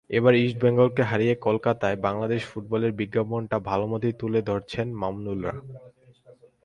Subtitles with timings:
[0.09, 5.53] এবার ইস্টবেঙ্গলকে হারিয়ে কলকাতায় বাংলাদেশের ফুটবলের বিজ্ঞাপনটা ভালোমতোই তুলে ধরেছেন মামুনুলরা।